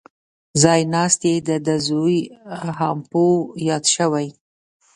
[0.61, 2.17] ځای ناست یې دده زوی
[2.79, 3.25] هامپو
[3.67, 4.27] یاد شوی.